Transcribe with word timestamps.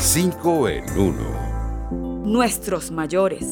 5 0.00 0.68
en 0.70 0.98
1. 0.98 2.22
Nuestros 2.24 2.90
mayores. 2.90 3.44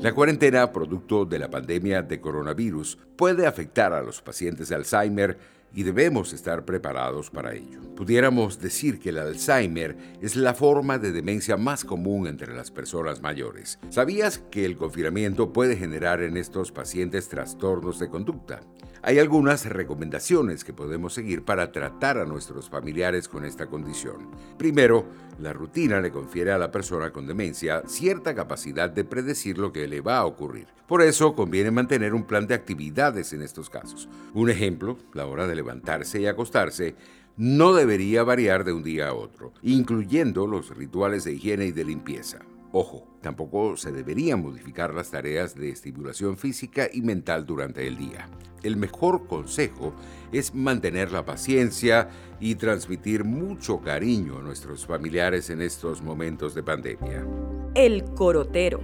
La 0.00 0.14
cuarentena, 0.14 0.72
producto 0.72 1.26
de 1.26 1.38
la 1.38 1.50
pandemia 1.50 2.00
de 2.00 2.18
coronavirus, 2.18 2.96
puede 3.14 3.46
afectar 3.46 3.92
a 3.92 4.00
los 4.00 4.22
pacientes 4.22 4.70
de 4.70 4.74
Alzheimer 4.74 5.38
y 5.74 5.82
debemos 5.82 6.32
estar 6.32 6.64
preparados 6.64 7.30
para 7.30 7.54
ello. 7.54 7.80
Pudiéramos 7.96 8.60
decir 8.60 8.98
que 8.98 9.10
el 9.10 9.18
Alzheimer 9.18 9.96
es 10.20 10.34
la 10.36 10.54
forma 10.54 10.98
de 10.98 11.12
demencia 11.12 11.56
más 11.56 11.84
común 11.84 12.26
entre 12.26 12.54
las 12.54 12.70
personas 12.70 13.22
mayores. 13.22 13.78
¿Sabías 13.90 14.38
que 14.50 14.64
el 14.64 14.76
confinamiento 14.76 15.52
puede 15.52 15.76
generar 15.76 16.22
en 16.22 16.36
estos 16.36 16.72
pacientes 16.72 17.28
trastornos 17.28 17.98
de 17.98 18.08
conducta? 18.08 18.60
Hay 19.04 19.18
algunas 19.18 19.66
recomendaciones 19.66 20.62
que 20.62 20.72
podemos 20.72 21.12
seguir 21.12 21.44
para 21.44 21.72
tratar 21.72 22.18
a 22.18 22.24
nuestros 22.24 22.70
familiares 22.70 23.28
con 23.28 23.44
esta 23.44 23.66
condición. 23.66 24.30
Primero, 24.58 25.06
la 25.40 25.52
rutina 25.52 26.00
le 26.00 26.12
confiere 26.12 26.52
a 26.52 26.58
la 26.58 26.70
persona 26.70 27.10
con 27.10 27.26
demencia 27.26 27.82
cierta 27.86 28.32
capacidad 28.34 28.88
de 28.90 29.04
predecir 29.04 29.58
lo 29.58 29.72
que 29.72 29.88
le 29.88 30.00
va 30.00 30.18
a 30.18 30.26
ocurrir. 30.26 30.68
Por 30.86 31.02
eso 31.02 31.34
conviene 31.34 31.70
mantener 31.72 32.14
un 32.14 32.24
plan 32.24 32.46
de 32.46 32.54
actividades 32.54 33.32
en 33.32 33.42
estos 33.42 33.70
casos. 33.70 34.08
Un 34.34 34.50
ejemplo, 34.50 34.98
la 35.14 35.26
hora 35.26 35.48
de 35.48 35.56
levantarse 35.62 36.20
y 36.20 36.26
acostarse, 36.26 36.94
no 37.36 37.72
debería 37.72 38.24
variar 38.24 38.64
de 38.64 38.72
un 38.72 38.82
día 38.82 39.08
a 39.08 39.14
otro, 39.14 39.52
incluyendo 39.62 40.46
los 40.46 40.76
rituales 40.76 41.24
de 41.24 41.32
higiene 41.32 41.66
y 41.66 41.72
de 41.72 41.84
limpieza. 41.84 42.40
Ojo, 42.72 43.06
tampoco 43.20 43.76
se 43.76 43.92
deberían 43.92 44.42
modificar 44.42 44.94
las 44.94 45.10
tareas 45.10 45.54
de 45.54 45.70
estimulación 45.70 46.36
física 46.36 46.88
y 46.92 47.02
mental 47.02 47.46
durante 47.46 47.86
el 47.86 47.96
día. 47.96 48.28
El 48.62 48.76
mejor 48.76 49.26
consejo 49.26 49.94
es 50.30 50.54
mantener 50.54 51.12
la 51.12 51.24
paciencia 51.24 52.08
y 52.40 52.54
transmitir 52.54 53.24
mucho 53.24 53.80
cariño 53.80 54.38
a 54.38 54.42
nuestros 54.42 54.86
familiares 54.86 55.50
en 55.50 55.60
estos 55.60 56.02
momentos 56.02 56.54
de 56.54 56.62
pandemia. 56.62 57.26
El 57.74 58.04
corotero. 58.14 58.80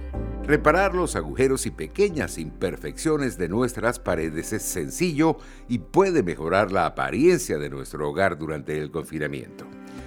Reparar 0.49 0.95
los 0.95 1.15
agujeros 1.15 1.67
y 1.67 1.69
pequeñas 1.69 2.39
imperfecciones 2.39 3.37
de 3.37 3.47
nuestras 3.49 3.99
paredes 3.99 4.51
es 4.51 4.63
sencillo 4.63 5.37
y 5.67 5.77
puede 5.77 6.23
mejorar 6.23 6.71
la 6.71 6.87
apariencia 6.87 7.59
de 7.59 7.69
nuestro 7.69 8.09
hogar 8.09 8.35
durante 8.39 8.79
el 8.79 8.89
confinamiento. 8.89 9.65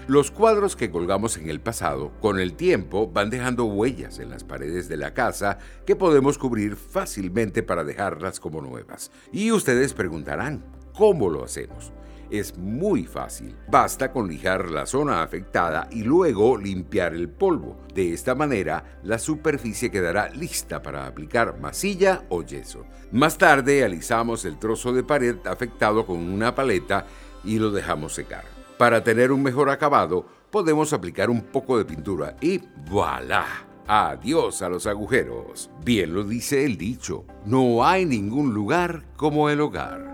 Los 0.08 0.32
cuadros 0.32 0.74
que 0.74 0.90
colgamos 0.90 1.36
en 1.36 1.48
el 1.48 1.60
pasado, 1.60 2.10
con 2.20 2.40
el 2.40 2.54
tiempo, 2.54 3.06
van 3.06 3.30
dejando 3.30 3.66
huellas 3.66 4.18
en 4.18 4.30
las 4.30 4.42
paredes 4.42 4.88
de 4.88 4.96
la 4.96 5.14
casa 5.14 5.58
que 5.86 5.94
podemos 5.94 6.38
cubrir 6.38 6.74
fácilmente 6.74 7.62
para 7.62 7.84
dejarlas 7.84 8.40
como 8.40 8.60
nuevas. 8.60 9.12
Y 9.30 9.52
ustedes 9.52 9.94
preguntarán, 9.94 10.64
¿cómo 10.92 11.30
lo 11.30 11.44
hacemos? 11.44 11.92
Es 12.32 12.56
muy 12.56 13.04
fácil. 13.04 13.54
Basta 13.68 14.10
con 14.10 14.26
lijar 14.26 14.70
la 14.70 14.86
zona 14.86 15.22
afectada 15.22 15.86
y 15.90 16.02
luego 16.02 16.56
limpiar 16.56 17.12
el 17.12 17.28
polvo. 17.28 17.76
De 17.94 18.14
esta 18.14 18.34
manera, 18.34 19.00
la 19.02 19.18
superficie 19.18 19.90
quedará 19.90 20.30
lista 20.30 20.82
para 20.82 21.06
aplicar 21.06 21.60
masilla 21.60 22.24
o 22.30 22.42
yeso. 22.42 22.86
Más 23.10 23.36
tarde, 23.36 23.84
alisamos 23.84 24.46
el 24.46 24.58
trozo 24.58 24.94
de 24.94 25.04
pared 25.04 25.36
afectado 25.44 26.06
con 26.06 26.16
una 26.16 26.54
paleta 26.54 27.04
y 27.44 27.58
lo 27.58 27.70
dejamos 27.70 28.14
secar. 28.14 28.44
Para 28.78 29.04
tener 29.04 29.30
un 29.30 29.42
mejor 29.42 29.68
acabado, 29.68 30.24
podemos 30.50 30.94
aplicar 30.94 31.28
un 31.28 31.42
poco 31.42 31.76
de 31.76 31.84
pintura 31.84 32.36
y 32.40 32.60
¡voilà! 32.88 33.44
Adiós 33.86 34.62
a 34.62 34.70
los 34.70 34.86
agujeros. 34.86 35.68
Bien 35.84 36.14
lo 36.14 36.24
dice 36.24 36.64
el 36.64 36.78
dicho, 36.78 37.26
no 37.44 37.84
hay 37.84 38.06
ningún 38.06 38.54
lugar 38.54 39.04
como 39.16 39.50
el 39.50 39.60
hogar. 39.60 40.11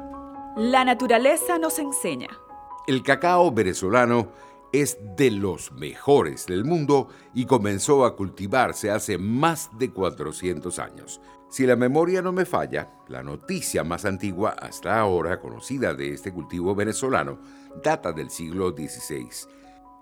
La 0.58 0.84
naturaleza 0.84 1.56
nos 1.56 1.78
enseña. 1.78 2.30
El 2.88 3.04
cacao 3.04 3.52
venezolano 3.52 4.32
es 4.72 4.98
de 5.16 5.30
los 5.30 5.70
mejores 5.70 6.46
del 6.46 6.64
mundo 6.64 7.06
y 7.32 7.46
comenzó 7.46 8.04
a 8.04 8.16
cultivarse 8.16 8.90
hace 8.90 9.18
más 9.18 9.70
de 9.78 9.92
400 9.92 10.80
años. 10.80 11.20
Si 11.48 11.64
la 11.64 11.76
memoria 11.76 12.22
no 12.22 12.32
me 12.32 12.44
falla, 12.44 12.90
la 13.06 13.22
noticia 13.22 13.84
más 13.84 14.04
antigua 14.04 14.56
hasta 14.60 14.98
ahora 14.98 15.38
conocida 15.38 15.94
de 15.94 16.12
este 16.12 16.32
cultivo 16.32 16.74
venezolano 16.74 17.38
data 17.80 18.10
del 18.10 18.28
siglo 18.28 18.70
XVI. 18.70 19.28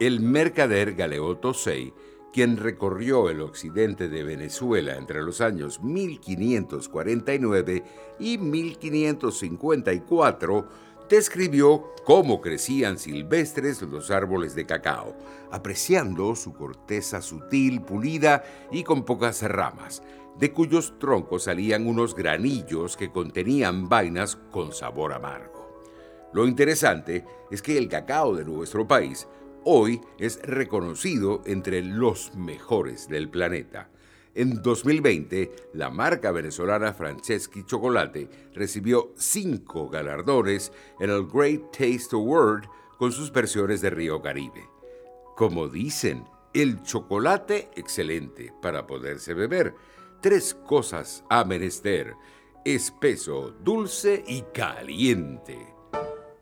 El 0.00 0.20
mercader 0.20 0.94
Galeotto 0.94 1.53
VI, 1.53 1.92
quien 2.32 2.56
recorrió 2.56 3.31
el 3.31 3.41
occidente 3.41 4.09
de 4.09 4.25
Venezuela 4.25 4.97
entre 4.97 5.22
los 5.22 5.41
años 5.41 5.81
1549 5.82 7.84
y 8.19 8.38
1554, 8.38 10.69
describió 11.09 11.94
cómo 12.04 12.41
crecían 12.41 12.98
silvestres 12.98 13.81
los 13.82 14.10
árboles 14.10 14.54
de 14.54 14.66
cacao, 14.66 15.16
apreciando 15.50 16.36
su 16.36 16.53
corteza 16.53 17.22
sutil, 17.22 17.81
pulida 17.81 18.44
y 18.70 18.84
con 18.84 19.04
pocas 19.04 19.42
ramas 19.42 20.03
de 20.38 20.53
cuyos 20.53 20.98
troncos 20.98 21.44
salían 21.44 21.86
unos 21.86 22.15
granillos 22.15 22.97
que 22.97 23.10
contenían 23.10 23.88
vainas 23.88 24.36
con 24.50 24.72
sabor 24.72 25.12
amargo. 25.12 25.82
Lo 26.32 26.47
interesante 26.47 27.25
es 27.50 27.62
que 27.62 27.78
el 27.78 27.88
cacao 27.88 28.36
de 28.36 28.44
nuestro 28.44 28.86
país 28.86 29.26
hoy 29.69 30.00
es 30.19 30.41
reconocido 30.43 31.43
entre 31.44 31.82
los 31.82 32.34
mejores 32.37 33.09
del 33.09 33.28
planeta. 33.28 33.91
En 34.32 34.62
2020, 34.62 35.50
la 35.75 35.91
marca 35.91 36.31
venezolana 36.31 36.93
Franceschi 36.93 37.65
Chocolate 37.65 38.28
recibió 38.54 39.12
cinco 39.16 39.88
galardones 39.88 40.72
en 41.00 41.10
el 41.10 41.27
Great 41.27 41.72
Taste 41.72 42.15
Award 42.15 42.69
con 42.97 43.10
sus 43.10 43.32
versiones 43.32 43.81
de 43.81 43.91
Río 43.91 44.22
Caribe. 44.22 44.69
Como 45.37 45.66
dicen, 45.66 46.25
el 46.54 46.83
chocolate 46.83 47.69
excelente 47.75 48.53
para 48.62 48.87
poderse 48.87 49.34
beber 49.34 49.75
tres 50.21 50.54
cosas 50.54 51.25
a 51.28 51.43
menester, 51.44 52.15
espeso, 52.65 53.53
dulce 53.65 54.22
y 54.28 54.43
caliente. 54.53 55.75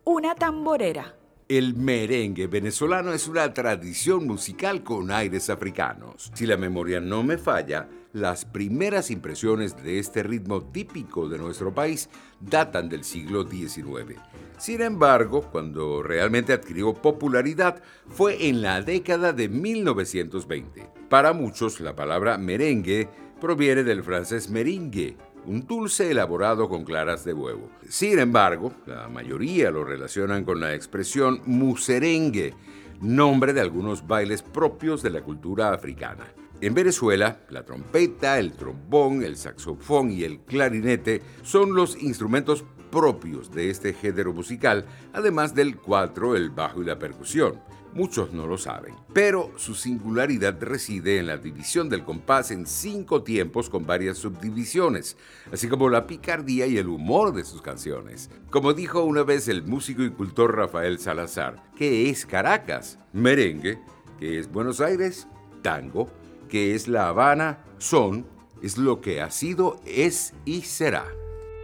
Una 0.04 0.34
tamborera. 0.34 1.23
El 1.46 1.74
merengue 1.74 2.46
venezolano 2.46 3.12
es 3.12 3.28
una 3.28 3.52
tradición 3.52 4.26
musical 4.26 4.82
con 4.82 5.10
aires 5.10 5.50
africanos. 5.50 6.30
Si 6.32 6.46
la 6.46 6.56
memoria 6.56 7.00
no 7.00 7.22
me 7.22 7.36
falla, 7.36 7.86
las 8.14 8.46
primeras 8.46 9.10
impresiones 9.10 9.76
de 9.82 9.98
este 9.98 10.22
ritmo 10.22 10.62
típico 10.62 11.28
de 11.28 11.36
nuestro 11.36 11.74
país 11.74 12.08
datan 12.40 12.88
del 12.88 13.04
siglo 13.04 13.46
XIX. 13.46 14.18
Sin 14.56 14.80
embargo, 14.80 15.42
cuando 15.52 16.02
realmente 16.02 16.54
adquirió 16.54 16.94
popularidad 16.94 17.82
fue 18.08 18.48
en 18.48 18.62
la 18.62 18.80
década 18.80 19.34
de 19.34 19.50
1920. 19.50 20.88
Para 21.10 21.34
muchos, 21.34 21.78
la 21.78 21.94
palabra 21.94 22.38
merengue 22.38 23.10
proviene 23.38 23.84
del 23.84 24.02
francés 24.02 24.48
meringue, 24.48 25.18
un 25.46 25.66
dulce 25.66 26.10
elaborado 26.10 26.68
con 26.68 26.84
claras 26.84 27.24
de 27.24 27.32
huevo. 27.32 27.70
Sin 27.88 28.18
embargo, 28.18 28.72
la 28.86 29.08
mayoría 29.08 29.70
lo 29.70 29.84
relacionan 29.84 30.44
con 30.44 30.60
la 30.60 30.74
expresión 30.74 31.40
muserengue, 31.46 32.54
nombre 33.00 33.52
de 33.52 33.60
algunos 33.60 34.06
bailes 34.06 34.42
propios 34.42 35.02
de 35.02 35.10
la 35.10 35.22
cultura 35.22 35.72
africana. 35.72 36.26
En 36.60 36.72
Venezuela, 36.72 37.40
la 37.50 37.64
trompeta, 37.64 38.38
el 38.38 38.52
trombón, 38.52 39.22
el 39.22 39.36
saxofón 39.36 40.10
y 40.10 40.24
el 40.24 40.40
clarinete 40.40 41.20
son 41.42 41.74
los 41.74 42.00
instrumentos 42.02 42.64
propios 42.90 43.50
de 43.50 43.70
este 43.70 43.92
género 43.92 44.32
musical, 44.32 44.86
además 45.12 45.54
del 45.54 45.76
cuatro, 45.76 46.36
el 46.36 46.50
bajo 46.50 46.80
y 46.80 46.86
la 46.86 46.98
percusión. 46.98 47.60
Muchos 47.94 48.32
no 48.32 48.48
lo 48.48 48.58
saben, 48.58 48.96
pero 49.12 49.52
su 49.56 49.76
singularidad 49.76 50.60
reside 50.60 51.20
en 51.20 51.28
la 51.28 51.36
división 51.36 51.88
del 51.88 52.02
compás 52.02 52.50
en 52.50 52.66
cinco 52.66 53.22
tiempos 53.22 53.70
con 53.70 53.86
varias 53.86 54.18
subdivisiones, 54.18 55.16
así 55.52 55.68
como 55.68 55.88
la 55.88 56.08
picardía 56.08 56.66
y 56.66 56.76
el 56.76 56.88
humor 56.88 57.32
de 57.32 57.44
sus 57.44 57.62
canciones. 57.62 58.30
Como 58.50 58.72
dijo 58.72 59.04
una 59.04 59.22
vez 59.22 59.46
el 59.46 59.62
músico 59.62 60.02
y 60.02 60.10
cultor 60.10 60.56
Rafael 60.56 60.98
Salazar, 60.98 61.62
¿qué 61.76 62.10
es 62.10 62.26
Caracas? 62.26 62.98
Merengue, 63.12 63.78
¿qué 64.18 64.40
es 64.40 64.50
Buenos 64.50 64.80
Aires? 64.80 65.28
Tango, 65.62 66.08
¿qué 66.48 66.74
es 66.74 66.88
La 66.88 67.06
Habana? 67.06 67.60
Son, 67.78 68.26
es 68.60 68.76
lo 68.76 69.00
que 69.00 69.20
ha 69.20 69.30
sido, 69.30 69.80
es 69.86 70.34
y 70.44 70.62
será. 70.62 71.04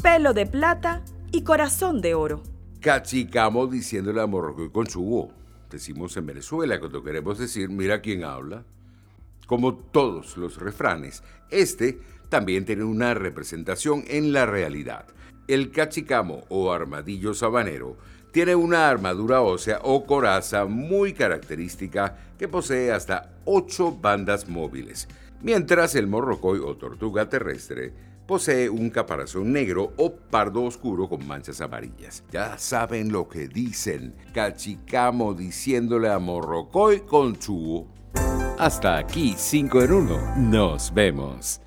Pelo 0.00 0.32
de 0.32 0.47
plata 0.47 1.03
y 1.32 1.43
corazón 1.43 2.00
de 2.00 2.15
oro. 2.15 2.44
Cachicamo 2.81 3.67
diciéndole 3.67 4.23
a 4.23 4.27
Morrocoy 4.27 4.71
con 4.71 4.88
su 4.88 5.03
decimos 5.70 6.17
en 6.17 6.26
Venezuela 6.26 6.78
cuando 6.81 7.02
queremos 7.02 7.38
decir 7.38 7.69
mira 7.69 8.00
quién 8.00 8.25
habla. 8.25 8.64
Como 9.46 9.75
todos 9.75 10.37
los 10.37 10.58
refranes, 10.58 11.22
este 11.50 12.00
también 12.28 12.64
tiene 12.64 12.84
una 12.84 13.14
representación 13.14 14.05
en 14.06 14.32
la 14.32 14.46
realidad. 14.46 15.06
El 15.49 15.72
cachicamo 15.72 16.44
o 16.49 16.72
armadillo 16.72 17.34
sabanero 17.34 17.96
tiene 18.32 18.55
una 18.55 18.88
armadura 18.88 19.40
ósea 19.40 19.81
o 19.82 20.06
coraza 20.06 20.64
muy 20.67 21.12
característica 21.12 22.17
que 22.38 22.46
posee 22.46 22.93
hasta 22.93 23.32
ocho 23.44 23.93
bandas 23.93 24.49
móviles, 24.49 25.08
mientras 25.43 25.96
el 25.96 26.06
morrocoy 26.06 26.61
o 26.61 26.76
tortuga 26.76 27.28
terrestre 27.28 27.93
Posee 28.31 28.71
un 28.71 28.91
caparazón 28.91 29.53
negro 29.53 29.93
o 29.97 30.15
pardo 30.15 30.62
oscuro 30.62 31.09
con 31.09 31.27
manchas 31.27 31.61
amarillas. 31.61 32.23
Ya 32.31 32.56
saben 32.59 33.11
lo 33.11 33.29
que 33.29 33.49
dicen. 33.49 34.15
Cachicamo 34.32 35.35
diciéndole 35.35 36.09
a 36.09 36.21
Morrocoy 36.21 37.00
con 37.00 37.37
chuo. 37.37 37.88
Hasta 38.56 38.99
aquí 38.99 39.35
5 39.37 39.82
en 39.82 39.93
1. 39.93 40.37
Nos 40.37 40.94
vemos. 40.94 41.61